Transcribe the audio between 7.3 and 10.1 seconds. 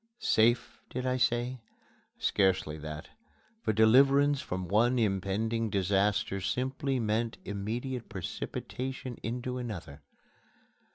immediate precipitation into another.